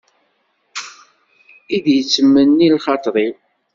I 1.75 1.77
d-yettmenni 1.85 2.67
lxaṭer-iw. 2.75 3.35